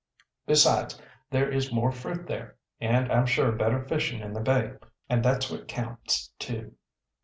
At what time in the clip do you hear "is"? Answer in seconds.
1.47-1.71